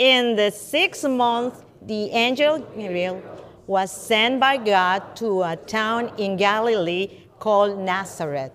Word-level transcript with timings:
In 0.00 0.34
the 0.34 0.50
sixth 0.50 1.06
month, 1.06 1.62
the 1.82 2.08
angel 2.12 2.60
Gabriel 2.74 3.20
was 3.66 3.92
sent 3.92 4.40
by 4.40 4.56
God 4.56 5.14
to 5.16 5.42
a 5.42 5.56
town 5.56 6.10
in 6.16 6.38
Galilee 6.38 7.28
called 7.38 7.78
Nazareth, 7.78 8.54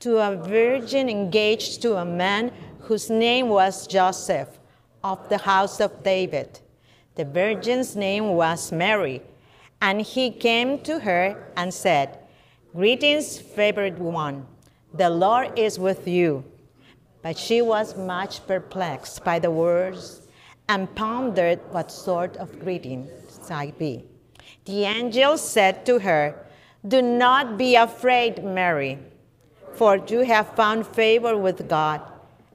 to 0.00 0.18
a 0.18 0.36
virgin 0.36 1.08
engaged 1.08 1.80
to 1.80 1.96
a 1.96 2.04
man 2.04 2.52
whose 2.80 3.08
name 3.08 3.48
was 3.48 3.86
Joseph 3.86 4.58
of 5.02 5.30
the 5.30 5.38
house 5.38 5.80
of 5.80 6.02
David. 6.02 6.60
The 7.14 7.24
virgin's 7.24 7.96
name 7.96 8.34
was 8.34 8.70
Mary. 8.70 9.22
And 9.80 10.02
he 10.02 10.30
came 10.30 10.78
to 10.80 10.98
her 10.98 11.42
and 11.56 11.72
said, 11.72 12.18
Greetings, 12.74 13.38
favored 13.38 13.98
one, 13.98 14.46
the 14.92 15.08
Lord 15.08 15.58
is 15.58 15.78
with 15.78 16.06
you. 16.06 16.44
But 17.22 17.38
she 17.38 17.62
was 17.62 17.96
much 17.96 18.46
perplexed 18.46 19.24
by 19.24 19.38
the 19.38 19.50
words 19.50 20.21
and 20.72 20.88
pondered 20.94 21.60
what 21.70 21.92
sort 21.92 22.34
of 22.38 22.48
greeting 22.58 23.06
might 23.50 23.78
be. 23.78 24.02
The 24.64 24.84
angel 24.84 25.36
said 25.36 25.84
to 25.84 25.98
her, 25.98 26.46
Do 26.88 27.02
not 27.02 27.58
be 27.58 27.76
afraid, 27.76 28.42
Mary, 28.42 28.98
for 29.74 29.98
you 29.98 30.20
have 30.20 30.56
found 30.56 30.86
favor 30.86 31.36
with 31.36 31.68
God, 31.68 32.00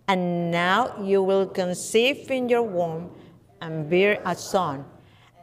and 0.07 0.49
now 0.49 0.99
you 0.99 1.21
will 1.21 1.45
conceive 1.45 2.31
in 2.31 2.49
your 2.49 2.63
womb 2.63 3.11
and 3.61 3.87
bear 3.87 4.19
a 4.25 4.33
son, 4.33 4.83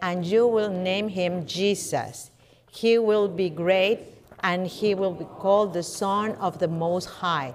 and 0.02 0.27
you 0.27 0.48
will 0.48 0.70
name 0.70 1.06
him 1.06 1.46
Jesus. 1.46 2.32
He 2.72 2.98
will 2.98 3.28
be 3.28 3.50
great, 3.50 4.00
and 4.41 4.66
he 4.66 4.96
will 4.96 5.14
be 5.14 5.28
called 5.38 5.74
the 5.74 5.84
Son 5.84 6.32
of 6.41 6.58
the 6.58 6.68
Most 6.68 7.06
High 7.06 7.54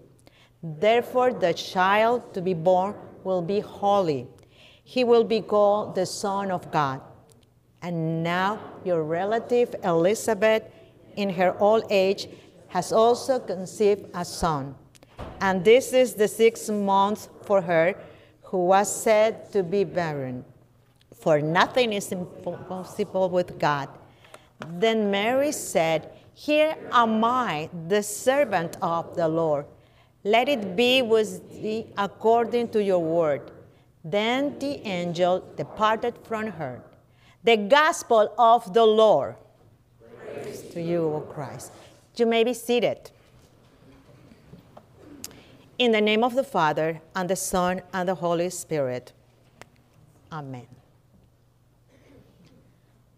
Therefore, 0.63 1.33
the 1.33 1.53
child 1.53 2.33
to 2.33 2.41
be 2.41 2.53
born 2.53 2.95
will 3.23 3.41
be 3.41 3.59
holy. 3.59 4.27
He 4.83 5.03
will 5.03 5.23
be 5.23 5.41
called 5.41 5.95
the 5.95 6.05
Son 6.05 6.51
of 6.51 6.71
God. 6.71 7.01
And 7.81 8.23
now, 8.23 8.59
your 8.83 9.03
relative 9.03 9.73
Elizabeth, 9.83 10.63
in 11.15 11.29
her 11.31 11.57
old 11.59 11.85
age, 11.89 12.27
has 12.67 12.91
also 12.91 13.39
conceived 13.39 14.05
a 14.13 14.23
son. 14.23 14.75
And 15.41 15.65
this 15.65 15.93
is 15.93 16.13
the 16.13 16.27
sixth 16.27 16.69
month 16.69 17.27
for 17.43 17.61
her 17.61 17.95
who 18.43 18.65
was 18.65 18.93
said 18.93 19.51
to 19.51 19.63
be 19.63 19.83
barren. 19.83 20.45
For 21.15 21.41
nothing 21.41 21.93
is 21.93 22.11
impossible 22.11 23.29
with 23.29 23.57
God. 23.57 23.89
Then 24.67 25.09
Mary 25.09 25.51
said, 25.51 26.11
Here 26.33 26.77
am 26.91 27.23
I, 27.23 27.69
the 27.87 28.03
servant 28.03 28.77
of 28.81 29.15
the 29.15 29.27
Lord 29.27 29.65
let 30.23 30.47
it 30.47 30.75
be 30.75 31.01
with 31.01 31.49
thee 31.61 31.87
according 31.97 32.69
to 32.69 32.83
your 32.83 32.99
word. 32.99 33.51
Then 34.03 34.57
the 34.59 34.85
angel 34.85 35.43
departed 35.55 36.15
from 36.23 36.47
her. 36.47 36.81
The 37.43 37.57
gospel 37.57 38.33
of 38.37 38.73
the 38.73 38.85
Lord. 38.85 39.35
Praise 40.33 40.61
to 40.73 40.81
you, 40.81 41.03
O 41.03 41.21
Christ. 41.21 41.71
You 42.15 42.25
may 42.25 42.43
be 42.43 42.53
seated. 42.53 43.09
In 45.79 45.91
the 45.91 46.01
name 46.01 46.23
of 46.23 46.35
the 46.35 46.43
Father, 46.43 47.01
and 47.15 47.27
the 47.27 47.35
Son, 47.35 47.81
and 47.91 48.07
the 48.07 48.15
Holy 48.15 48.51
Spirit. 48.51 49.13
Amen. 50.31 50.67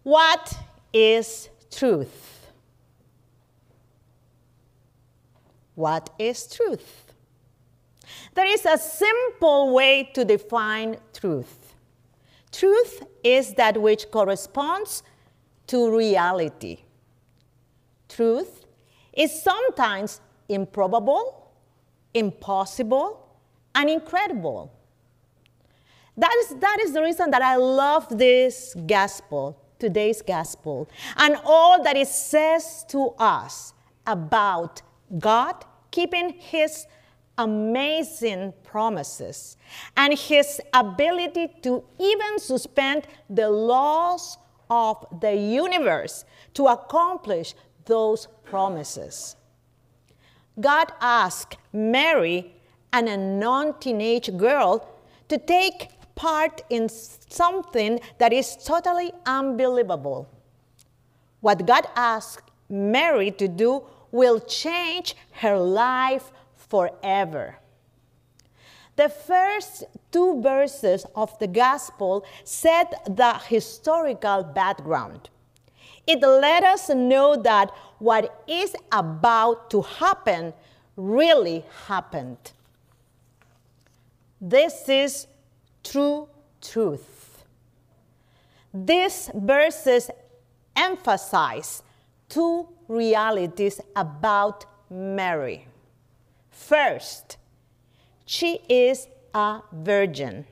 What 0.02 0.56
is 0.92 1.50
truth? 1.70 2.33
What 5.74 6.10
is 6.18 6.46
truth? 6.46 7.12
There 8.34 8.46
is 8.46 8.64
a 8.66 8.78
simple 8.78 9.74
way 9.74 10.10
to 10.14 10.24
define 10.24 10.96
truth. 11.12 11.74
Truth 12.52 13.04
is 13.22 13.54
that 13.54 13.80
which 13.80 14.10
corresponds 14.10 15.02
to 15.66 15.96
reality. 15.96 16.78
Truth 18.08 18.66
is 19.12 19.42
sometimes 19.42 20.20
improbable, 20.48 21.50
impossible, 22.12 23.26
and 23.74 23.90
incredible. 23.90 24.72
That 26.16 26.34
is, 26.42 26.54
that 26.60 26.78
is 26.80 26.92
the 26.92 27.02
reason 27.02 27.30
that 27.30 27.42
I 27.42 27.56
love 27.56 28.06
this 28.16 28.76
gospel, 28.86 29.58
today's 29.80 30.22
gospel, 30.22 30.88
and 31.16 31.36
all 31.44 31.82
that 31.82 31.96
it 31.96 32.06
says 32.06 32.84
to 32.90 33.14
us 33.18 33.74
about 34.06 34.82
God 35.18 35.64
keeping 35.90 36.30
his 36.30 36.86
amazing 37.38 38.52
promises 38.62 39.56
and 39.96 40.16
his 40.16 40.60
ability 40.72 41.48
to 41.62 41.84
even 41.98 42.38
suspend 42.38 43.06
the 43.28 43.50
laws 43.50 44.38
of 44.70 45.04
the 45.20 45.34
universe 45.34 46.24
to 46.54 46.66
accomplish 46.66 47.54
those 47.84 48.28
promises. 48.44 49.36
God 50.60 50.92
asked 51.00 51.56
Mary 51.72 52.54
and 52.92 53.08
a 53.08 53.16
non 53.16 53.78
teenage 53.80 54.36
girl 54.36 54.88
to 55.28 55.38
take 55.38 55.88
part 56.14 56.62
in 56.70 56.88
something 56.88 57.98
that 58.18 58.32
is 58.32 58.56
totally 58.56 59.12
unbelievable. 59.26 60.28
What 61.40 61.66
God 61.66 61.86
asked 61.96 62.50
Mary 62.68 63.30
to 63.32 63.48
do 63.48 63.84
will 64.14 64.38
change 64.38 65.16
her 65.42 65.58
life 65.58 66.30
forever. 66.54 67.58
The 68.94 69.08
first 69.08 69.82
two 70.12 70.40
verses 70.40 71.04
of 71.16 71.36
the 71.40 71.48
gospel 71.48 72.24
set 72.44 72.94
the 73.16 73.34
historical 73.48 74.44
background. 74.44 75.30
It 76.06 76.20
let 76.20 76.62
us 76.62 76.90
know 76.90 77.34
that 77.42 77.72
what 77.98 78.44
is 78.46 78.76
about 78.92 79.68
to 79.70 79.82
happen 79.82 80.54
really 80.96 81.64
happened. 81.88 82.52
This 84.40 84.88
is 84.88 85.26
true 85.82 86.28
truth. 86.60 87.42
These 88.72 89.30
verses 89.34 90.08
emphasize 90.76 91.82
two 92.28 92.68
realities 92.88 93.80
about 93.96 94.66
Mary. 94.90 95.66
First, 96.50 97.36
she 98.26 98.60
is 98.68 99.08
a 99.34 99.60
virgin. 99.72 100.46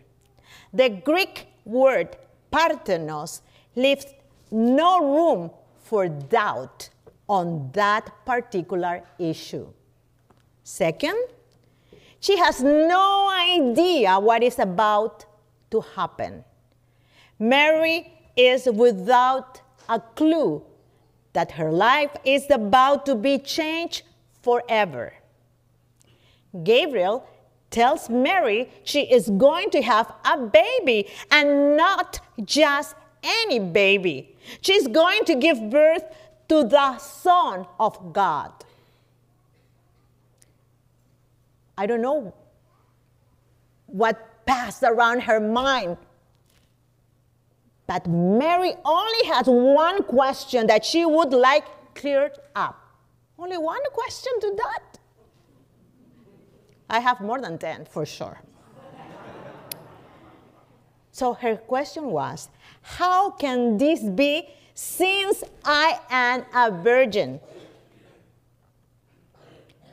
The 0.73 0.89
Greek 0.89 1.47
word 1.65 2.17
parthenos 2.51 3.43
leaves 3.77 4.07
no 4.51 5.01
room 5.01 5.51
for 5.83 6.09
doubt 6.09 6.91
on 7.29 7.71
that 7.73 8.11
particular 8.25 9.03
issue. 9.19 9.67
Second, 10.65 11.17
she 12.21 12.37
has 12.39 12.63
no 12.63 13.31
idea 13.31 14.19
what 14.19 14.43
is 14.43 14.59
about 14.59 15.25
to 15.71 15.81
happen. 15.81 16.45
Mary 17.39 18.13
is 18.37 18.69
without 18.73 19.61
a 19.89 19.99
clue 19.99 20.63
that 21.33 21.53
her 21.53 21.71
life 21.71 22.15
is 22.25 22.51
about 22.51 23.07
to 23.07 23.15
be 23.15 23.39
changed 23.39 24.03
forever. 24.43 25.15
Gabriel 26.63 27.27
tells 27.71 28.11
Mary 28.11 28.69
she 28.85 29.03
is 29.11 29.31
going 29.31 29.71
to 29.71 29.81
have 29.83 30.13
a 30.25 30.37
baby 30.37 31.09
and 31.31 31.77
not 31.77 32.21
just 32.45 32.95
any 33.23 33.59
baby. 33.59 34.37
She's 34.61 34.87
going 34.89 35.25
to 35.25 35.35
give 35.35 35.71
birth 35.71 36.05
to 36.49 36.65
the 36.65 36.99
Son 36.99 37.67
of 37.81 38.13
God. 38.13 38.53
I 41.79 41.87
don't 41.87 42.03
know 42.03 42.35
what 43.87 44.45
passed 44.45 44.83
around 44.83 45.21
her 45.23 45.41
mind 45.41 45.97
but 47.93 48.09
Mary 48.09 48.73
only 48.87 49.27
has 49.27 49.47
one 49.47 50.03
question 50.05 50.67
that 50.67 50.83
she 50.83 51.05
would 51.05 51.35
like 51.35 51.67
cleared 51.95 52.39
up. 52.57 52.81
Only 53.39 53.59
one 53.59 53.83
question 53.93 54.33
to 54.41 54.55
that. 54.57 54.99
I 56.89 57.01
have 57.01 57.21
more 57.21 57.39
than 57.39 57.59
10 57.59 57.85
for 57.85 58.07
sure. 58.07 58.41
So 61.11 61.35
her 61.35 61.57
question 61.57 62.05
was, 62.05 62.49
How 62.81 63.31
can 63.31 63.77
this 63.77 64.01
be 64.01 64.49
since 64.73 65.45
I 65.63 66.01
am 66.09 66.47
a 66.55 66.71
virgin? 66.71 67.41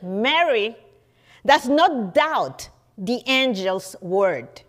Mary 0.00 0.74
does 1.44 1.68
not 1.68 2.14
doubt 2.14 2.70
the 2.96 3.22
angel's 3.26 3.94
word. 4.00 4.62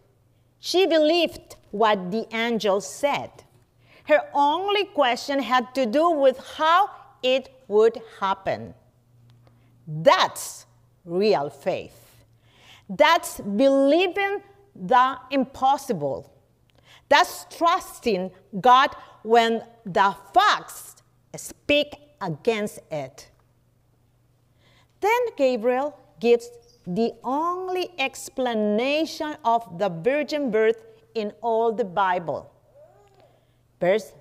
She 0.60 0.86
believed 0.86 1.56
what 1.72 2.12
the 2.12 2.28
angel 2.36 2.82
said. 2.82 3.32
Her 4.06 4.22
only 4.34 4.86
question 4.86 5.40
had 5.40 5.74
to 5.76 5.86
do 5.86 6.10
with 6.10 6.38
how 6.58 6.90
it 7.24 7.50
would 7.68 8.02
happen. 8.20 8.74
That's 9.88 10.66
real 11.06 11.50
faith. 11.50 12.26
That's 12.90 13.40
believing 13.40 14.42
the 14.76 15.18
impossible. 15.30 16.32
That's 17.10 17.46
trusting 17.50 18.32
God 18.60 18.96
when 19.24 19.64
the 19.86 20.16
facts 20.34 20.96
speak 21.36 21.96
against 22.20 22.80
it. 22.92 23.30
Then 25.00 25.22
Gabriel 25.38 25.98
gives 26.20 26.50
the 26.86 27.14
only 27.24 27.92
explanation 27.98 29.36
of 29.44 29.78
the 29.78 29.90
virgin 29.90 30.52
birth 30.52 30.84
in 31.16 31.34
all 31.42 31.72
the 31.72 31.84
Bible. 31.84 32.52
Verse 33.80 34.12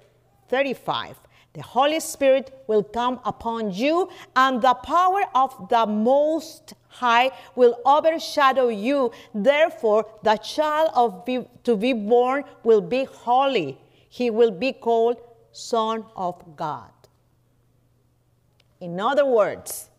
35 0.49 1.17
The 1.53 1.63
Holy 1.63 2.01
Spirit 2.01 2.65
will 2.67 2.83
come 2.83 3.21
upon 3.25 3.73
you, 3.73 4.09
and 4.35 4.63
the 4.63 4.75
power 4.75 5.23
of 5.35 5.69
the 5.69 5.87
Most 5.87 6.75
High 6.89 7.31
will 7.55 7.79
overshadow 7.85 8.69
you. 8.69 9.13
Therefore, 9.35 10.07
the 10.23 10.37
child 10.37 10.91
of 10.95 11.25
be, 11.25 11.47
to 11.65 11.77
be 11.77 11.93
born 11.93 12.45
will 12.65 12.81
be 12.81 13.05
holy. 13.05 13.79
He 14.09 14.31
will 14.31 14.51
be 14.51 14.73
called 14.73 15.19
Son 15.53 16.05
of 16.17 16.57
God. 16.57 16.91
In 18.81 18.99
other 18.99 19.27
words, 19.27 19.91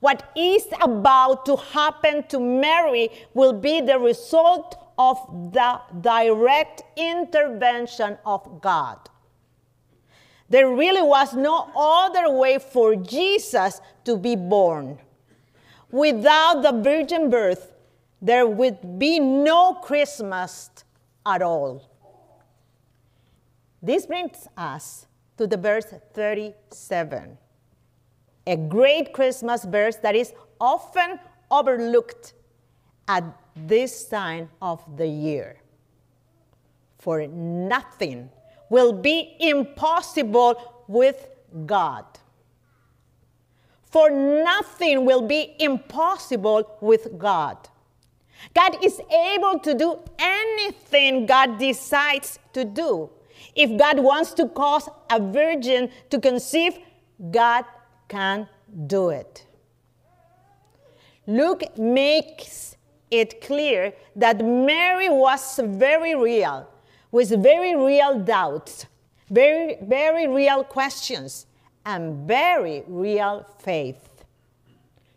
what 0.00 0.30
is 0.36 0.66
about 0.80 1.46
to 1.46 1.56
happen 1.56 2.26
to 2.28 2.40
Mary 2.40 3.08
will 3.34 3.52
be 3.52 3.80
the 3.80 3.98
result 3.98 4.76
of 4.98 5.52
the 5.52 5.80
direct 6.00 6.82
intervention 6.96 8.18
of 8.24 8.60
God. 8.60 8.98
There 10.48 10.70
really 10.70 11.02
was 11.02 11.34
no 11.34 11.70
other 11.76 12.30
way 12.30 12.58
for 12.58 12.94
Jesus 12.94 13.80
to 14.04 14.16
be 14.16 14.36
born. 14.36 14.98
Without 15.90 16.62
the 16.62 16.72
virgin 16.72 17.30
birth, 17.30 17.72
there 18.22 18.46
would 18.46 18.98
be 18.98 19.18
no 19.18 19.74
Christmas 19.74 20.70
at 21.24 21.42
all. 21.42 21.90
This 23.82 24.06
brings 24.06 24.48
us 24.56 25.06
to 25.36 25.46
the 25.46 25.56
verse 25.56 25.86
37, 26.14 27.36
a 28.46 28.56
great 28.56 29.12
Christmas 29.12 29.64
verse 29.64 29.96
that 29.96 30.14
is 30.14 30.32
often 30.60 31.18
overlooked 31.50 32.32
at 33.06 33.24
this 33.56 34.04
time 34.06 34.50
of 34.60 34.84
the 34.96 35.06
year. 35.06 35.56
For 36.98 37.26
nothing 37.26 38.30
will 38.68 38.92
be 38.92 39.36
impossible 39.40 40.84
with 40.88 41.28
God. 41.64 42.04
For 43.90 44.10
nothing 44.10 45.04
will 45.04 45.22
be 45.22 45.54
impossible 45.58 46.76
with 46.80 47.16
God. 47.18 47.56
God 48.54 48.84
is 48.84 49.00
able 49.10 49.58
to 49.60 49.74
do 49.74 49.98
anything 50.18 51.26
God 51.26 51.58
decides 51.58 52.38
to 52.52 52.64
do. 52.64 53.10
If 53.54 53.78
God 53.78 54.00
wants 54.00 54.32
to 54.34 54.48
cause 54.48 54.88
a 55.10 55.20
virgin 55.20 55.90
to 56.10 56.20
conceive, 56.20 56.78
God 57.30 57.64
can 58.08 58.48
do 58.86 59.10
it. 59.10 59.46
Luke 61.26 61.62
makes 61.78 62.75
it 63.10 63.40
clear 63.40 63.92
that 64.16 64.44
Mary 64.44 65.08
was 65.08 65.60
very 65.62 66.14
real, 66.14 66.68
with 67.10 67.30
very 67.42 67.76
real 67.76 68.18
doubts, 68.18 68.86
very, 69.30 69.76
very 69.82 70.26
real 70.26 70.64
questions, 70.64 71.46
and 71.84 72.26
very 72.26 72.82
real 72.86 73.46
faith. 73.58 74.24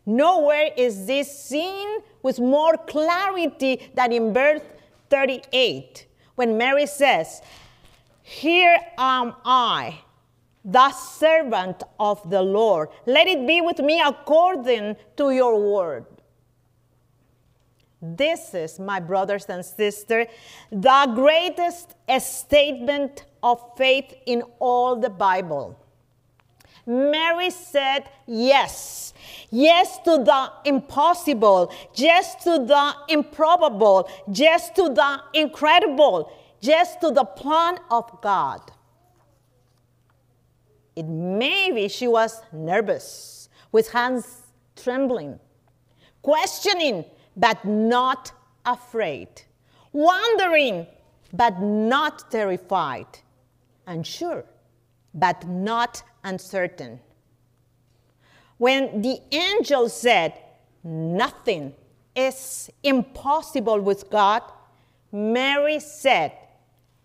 Nowhere 0.06 0.70
is 0.76 1.06
this 1.06 1.30
seen 1.40 2.00
with 2.22 2.40
more 2.40 2.78
clarity 2.78 3.92
than 3.94 4.12
in 4.12 4.34
verse 4.34 4.62
38, 5.10 6.06
when 6.36 6.58
Mary 6.58 6.86
says, 6.86 7.42
Here 8.22 8.78
am 8.98 9.36
I, 9.46 10.00
the 10.64 10.92
servant 10.92 11.84
of 12.00 12.28
the 12.30 12.42
Lord. 12.42 12.90
Let 13.06 13.28
it 13.28 13.48
be 13.48 13.62
with 13.62 13.80
me 13.80 14.02
according 14.02 14.96
to 15.18 15.32
your 15.32 15.60
word. 15.60 16.06
This 18.02 18.54
is, 18.54 18.80
my 18.80 19.00
brothers 19.00 19.46
and 19.46 19.66
sisters, 19.66 20.28
the 20.72 21.12
greatest 21.16 21.96
statement 22.20 23.26
of 23.44 23.62
faith 23.76 24.14
in 24.26 24.44
all 24.60 24.96
the 24.96 25.10
Bible. 25.10 25.78
Mary 26.86 27.50
said 27.50 28.10
yes. 28.26 29.14
Yes 29.52 30.00
to 30.00 30.24
the 30.24 30.52
impossible. 30.66 31.74
Yes 31.94 32.36
to 32.44 32.66
the 32.66 32.94
improbable. 33.10 34.10
Yes 34.32 34.70
to 34.72 34.84
the 34.90 35.22
incredible. 35.34 36.32
Yes 36.62 36.96
to 36.98 37.12
the 37.12 37.26
plan 37.26 37.80
of 37.92 38.22
God. 38.22 38.62
It 40.96 41.04
maybe 41.06 41.88
she 41.90 42.08
was 42.08 42.42
nervous, 42.52 43.50
with 43.72 43.92
hands 43.92 44.26
trembling, 44.76 45.40
questioning 46.22 47.06
but 47.40 47.64
not 47.64 48.34
afraid, 48.66 49.30
wondering, 49.94 50.86
but 51.32 51.62
not 51.62 52.30
terrified, 52.30 53.08
unsure, 53.88 54.44
but 55.14 55.48
not 55.48 56.04
uncertain. 56.24 57.00
When 58.58 59.02
the 59.02 59.20
angel 59.32 59.88
said, 59.88 60.34
Nothing 60.84 61.74
is 62.16 62.70
impossible 62.84 63.80
with 63.82 64.10
God, 64.10 64.44
Mary 65.12 65.80
said, 65.80 66.34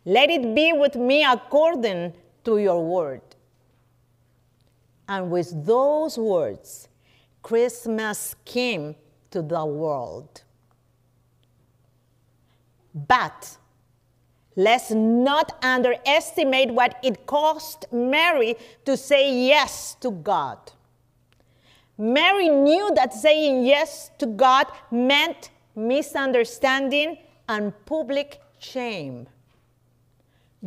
Let 0.05 0.31
it 0.31 0.55
be 0.55 0.73
with 0.73 0.97
me 0.97 1.25
according 1.25 2.15
to 2.45 2.59
your 2.59 2.85
word. 2.85 3.23
And 5.09 5.31
with 5.31 5.65
those 5.67 6.19
words, 6.19 6.89
Christmas 7.43 8.35
came 8.45 8.97
to 9.35 9.43
the 9.43 9.67
world. 9.67 10.43
But 12.95 13.59
let's 14.55 14.93
not 14.93 15.59
underestimate 15.61 16.71
what 16.71 16.97
it 17.03 17.27
cost 17.27 17.87
Mary 17.93 18.55
to 18.85 18.97
say 18.97 19.49
yes 19.49 19.97
to 19.97 20.13
God. 20.13 20.59
Mary 21.99 22.49
knew 22.49 22.93
that 22.95 23.13
saying 23.13 23.65
yes 23.65 24.13
to 24.19 24.27
God 24.27 24.67
meant 24.93 25.51
misunderstanding 25.75 27.19
and 27.49 27.73
public 27.87 28.41
shame. 28.61 29.27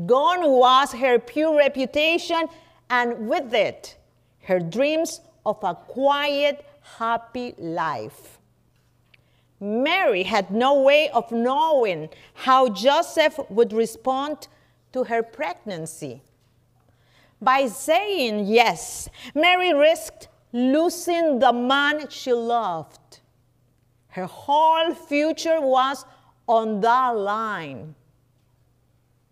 Gone 0.06 0.44
was 0.52 0.92
her 0.92 1.20
pure 1.20 1.58
reputation, 1.58 2.50
and 2.90 3.30
with 3.30 3.54
it, 3.54 3.98
her 4.44 4.60
dreams 4.60 5.22
of 5.46 5.58
a 5.64 5.74
quiet, 5.74 6.66
happy 6.98 7.56
life. 7.58 8.37
Mary 9.60 10.24
had 10.24 10.52
no 10.52 10.82
way 10.82 11.10
of 11.10 11.32
knowing 11.32 12.10
how 12.34 12.70
Joseph 12.70 13.40
would 13.50 13.74
respond 13.74 14.48
to 14.94 15.06
her 15.06 15.24
pregnancy. 15.24 16.22
By 17.42 17.68
saying 17.68 18.46
yes, 18.46 19.10
Mary 19.34 19.74
risked 19.74 20.28
losing 20.54 21.40
the 21.40 21.54
man 21.54 22.10
she 22.10 22.34
loved. 22.34 23.20
Her 24.10 24.26
whole 24.26 24.94
future 24.94 25.62
was 25.62 26.06
on 26.48 26.82
the 26.82 27.14
line. 27.14 27.96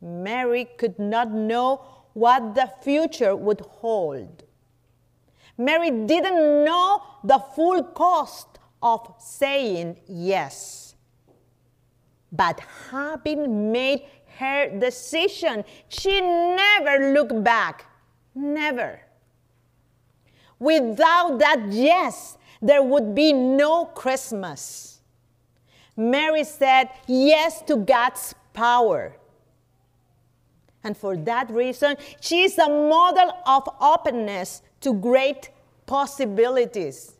Mary 0.01 0.65
could 0.77 0.99
not 0.99 1.31
know 1.31 1.81
what 2.13 2.53
the 2.53 2.71
future 2.81 3.35
would 3.35 3.61
hold. 3.61 4.43
Mary 5.57 5.89
didn't 5.89 6.63
know 6.63 7.01
the 7.23 7.39
full 7.39 7.81
cost 7.83 8.54
of 8.85 9.15
saying 9.17 9.97
yes. 10.07 10.93
But 12.31 12.61
having 12.91 13.71
made 13.71 14.03
her 14.37 14.69
decision, 14.79 15.65
she 15.89 16.21
never 16.21 17.11
looked 17.11 17.43
back. 17.43 17.85
Never. 18.35 19.01
Without 20.59 21.39
that 21.39 21.65
yes, 21.71 22.37
there 22.61 22.83
would 22.83 23.15
be 23.15 23.33
no 23.33 23.85
Christmas. 23.85 25.01
Mary 25.97 26.43
said 26.43 26.89
yes 27.07 27.63
to 27.63 27.77
God's 27.77 28.35
power, 28.53 29.17
And 30.83 30.95
for 30.95 31.17
that 31.17 31.49
reason, 31.49 31.97
she 32.21 32.43
is 32.43 32.59
a 32.59 32.69
model 32.69 33.33
of 33.47 33.67
openness 33.81 34.61
to 34.81 34.93
great 34.93 35.49
possibilities. 35.87 37.15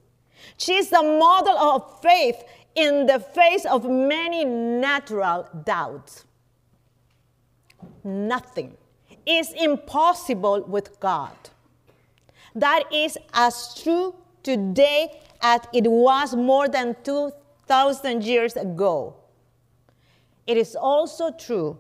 She 0.58 0.76
is 0.76 0.92
a 0.92 1.04
model 1.04 1.58
of 1.58 2.02
faith 2.02 2.44
in 2.76 3.06
the 3.06 3.20
face 3.20 3.66
of 3.66 3.90
many 3.90 4.46
natural 4.46 5.48
doubts. 5.64 6.26
Nothing 8.04 8.78
is 9.26 9.52
impossible 9.54 10.64
with 10.68 11.00
God. 11.00 11.36
That 12.54 12.84
is 12.92 13.18
as 13.34 13.82
true 13.82 14.16
today 14.44 15.22
as 15.42 15.62
it 15.74 15.88
was 15.90 16.36
more 16.36 16.68
than 16.68 16.96
2,000 17.04 18.24
years 18.24 18.56
ago. 18.56 19.16
It 20.48 20.58
is 20.58 20.76
also 20.76 21.32
true 21.32 21.78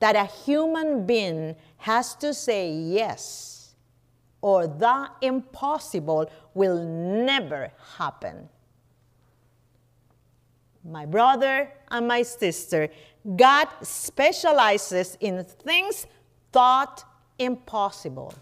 that 0.00 0.16
a 0.16 0.24
human 0.24 1.06
being 1.06 1.56
has 1.78 2.14
to 2.16 2.34
say 2.34 2.70
yes, 2.70 3.55
or 4.46 4.68
the 4.68 5.08
impossible 5.22 6.30
will 6.54 6.80
never 6.80 7.68
happen. 7.98 8.48
My 10.84 11.04
brother 11.04 11.72
and 11.90 12.06
my 12.06 12.22
sister, 12.22 12.88
God 13.34 13.66
specializes 13.82 15.18
in 15.18 15.42
things 15.42 16.06
thought 16.52 17.02
impossible. 17.40 18.32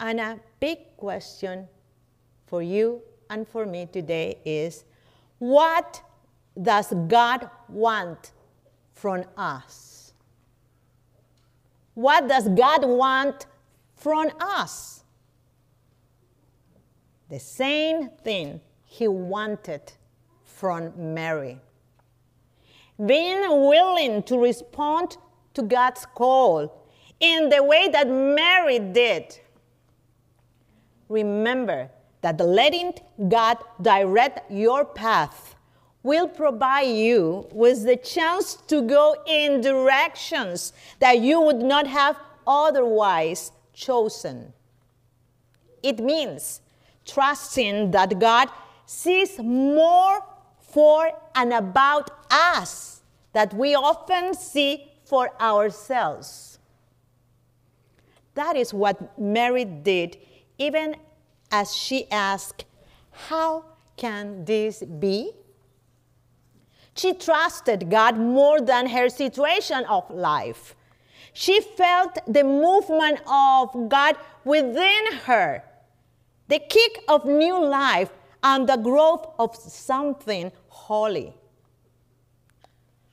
And 0.00 0.18
a 0.18 0.40
big 0.58 0.96
question 0.96 1.68
for 2.48 2.60
you 2.60 3.02
and 3.30 3.46
for 3.46 3.64
me 3.66 3.86
today 3.86 4.38
is 4.44 4.84
what 5.38 6.02
does 6.60 6.92
God 7.06 7.48
want 7.68 8.32
from 8.94 9.22
us? 9.36 9.95
What 11.96 12.28
does 12.28 12.46
God 12.48 12.84
want 12.84 13.46
from 13.94 14.30
us? 14.38 15.02
The 17.30 17.40
same 17.40 18.10
thing 18.22 18.60
he 18.84 19.08
wanted 19.08 19.94
from 20.44 20.92
Mary. 21.14 21.58
Being 23.04 23.48
willing 23.48 24.22
to 24.24 24.38
respond 24.38 25.16
to 25.54 25.62
God's 25.62 26.04
call 26.14 26.86
in 27.18 27.48
the 27.48 27.62
way 27.62 27.88
that 27.88 28.06
Mary 28.08 28.78
did. 28.78 29.40
Remember 31.08 31.88
that 32.20 32.38
letting 32.38 32.92
God 33.26 33.56
direct 33.80 34.50
your 34.50 34.84
path 34.84 35.55
will 36.06 36.28
provide 36.28 36.86
you 36.86 37.48
with 37.50 37.84
the 37.84 37.96
chance 37.96 38.54
to 38.68 38.80
go 38.80 39.16
in 39.26 39.60
directions 39.60 40.72
that 41.00 41.18
you 41.18 41.40
would 41.40 41.58
not 41.58 41.84
have 41.88 42.16
otherwise 42.46 43.50
chosen. 43.74 44.52
It 45.82 45.98
means 45.98 46.60
trusting 47.04 47.90
that 47.90 48.20
God 48.20 48.48
sees 48.86 49.38
more 49.40 50.22
for 50.60 51.10
and 51.34 51.52
about 51.52 52.10
us 52.30 53.02
that 53.32 53.52
we 53.52 53.74
often 53.74 54.32
see 54.32 54.92
for 55.04 55.30
ourselves. 55.42 56.60
That 58.34 58.54
is 58.54 58.72
what 58.72 59.18
Mary 59.18 59.64
did, 59.64 60.18
even 60.56 60.94
as 61.50 61.74
she 61.74 62.08
asked, 62.12 62.64
How 63.10 63.64
can 63.96 64.44
this 64.44 64.84
be? 64.84 65.32
She 66.96 67.12
trusted 67.12 67.90
God 67.90 68.16
more 68.16 68.60
than 68.60 68.88
her 68.88 69.08
situation 69.10 69.84
of 69.84 70.10
life. 70.10 70.74
She 71.34 71.60
felt 71.60 72.18
the 72.26 72.42
movement 72.42 73.20
of 73.26 73.90
God 73.90 74.16
within 74.44 75.12
her, 75.26 75.62
the 76.48 76.58
kick 76.58 77.04
of 77.06 77.26
new 77.26 77.62
life, 77.62 78.10
and 78.42 78.66
the 78.66 78.76
growth 78.76 79.26
of 79.38 79.54
something 79.54 80.50
holy. 80.68 81.34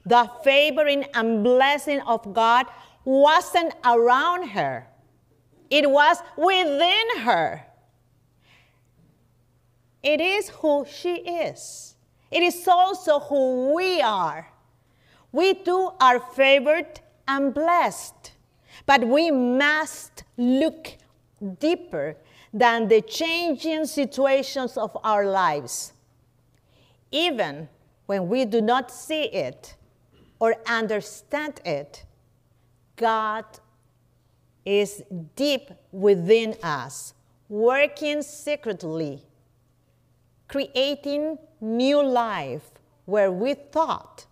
The 0.06 0.30
favoring 0.44 1.06
and 1.14 1.44
blessing 1.44 2.00
of 2.02 2.34
God 2.34 2.68
wasn't 3.04 3.74
around 3.84 4.50
her, 4.50 4.88
it 5.70 5.90
was 5.90 6.18
within 6.38 7.20
her. 7.20 7.66
It 10.02 10.22
is 10.22 10.50
who 10.50 10.86
she 10.86 11.16
is. 11.16 11.93
It 12.34 12.42
is 12.42 12.68
also 12.68 13.20
who 13.20 13.76
we 13.76 14.02
are. 14.02 14.52
We 15.32 15.54
too 15.54 15.92
are 16.02 16.20
favored 16.20 17.00
and 17.28 17.54
blessed, 17.54 18.32
but 18.88 19.08
we 19.08 19.30
must 19.30 20.24
look 20.36 20.98
deeper 21.60 22.18
than 22.52 22.88
the 22.88 23.02
changing 23.02 23.86
situations 23.86 24.78
of 24.78 24.98
our 25.04 25.28
lives. 25.28 25.94
Even 27.12 27.70
when 28.08 28.28
we 28.28 28.46
do 28.46 28.62
not 28.62 28.90
see 28.90 29.26
it 29.26 29.76
or 30.40 30.56
understand 30.68 31.62
it, 31.64 32.04
God 32.96 33.46
is 34.66 35.04
deep 35.36 35.70
within 35.92 36.56
us, 36.64 37.14
working 37.48 38.24
secretly, 38.24 39.22
creating 40.48 41.38
new 41.62 42.04
life 42.04 42.72
where 43.06 43.32
we 43.32 43.54
thought 43.54 44.26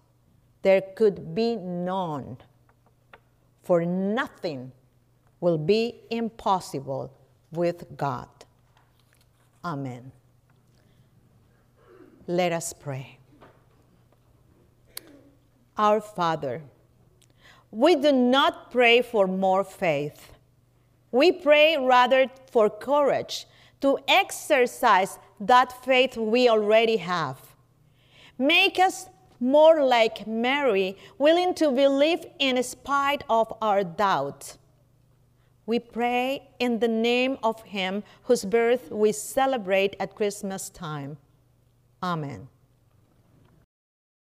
there 0.62 0.82
could 0.82 1.34
be 1.34 1.56
none. 1.56 2.38
For 3.64 3.86
nothing 3.86 4.72
will 5.40 5.58
be 5.58 6.02
impossible 6.10 7.14
with 7.52 7.98
God. 7.98 8.30
Amen. 9.64 10.12
Let 12.28 12.52
us 12.52 12.74
pray. 12.74 13.18
Our 15.78 16.02
Father, 16.02 16.62
we 17.72 17.96
do 17.96 18.12
not 18.12 18.72
pray 18.72 19.02
for 19.02 19.28
more 19.28 19.64
faith. 19.64 20.34
We 21.12 21.32
pray 21.32 21.78
rather 21.78 22.28
for 22.52 22.70
courage 22.70 23.48
to 23.82 23.98
exercise 24.08 25.18
that 25.42 25.84
faith 25.84 26.16
we 26.16 26.48
already 26.48 26.98
have. 26.98 27.38
Make 28.38 28.80
us 28.80 29.08
more 29.40 29.84
like 29.84 30.28
Mary, 30.28 30.96
willing 31.18 31.54
to 31.56 31.72
believe 31.72 32.26
in 32.40 32.62
spite 32.64 33.24
of 33.30 33.52
our 33.62 33.84
doubts. 33.84 34.60
We 35.66 35.80
pray 35.80 36.48
in 36.60 36.80
the 36.80 36.88
name 36.88 37.38
of 37.44 37.62
Him 37.64 38.04
whose 38.24 38.46
birth 38.46 38.92
we 38.92 39.12
celebrate 39.12 39.96
at 40.00 40.16
Christmas 40.16 40.70
time. 40.70 41.18
Amen. 42.04 42.48